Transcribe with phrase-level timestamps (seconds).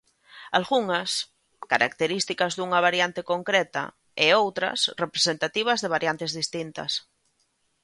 [0.59, 1.11] Algunhas,
[1.71, 3.83] características dunha variante concreta,
[4.25, 6.91] e outras, representativas de variantes distintas.